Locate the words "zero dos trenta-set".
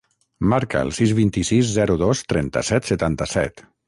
1.75-2.91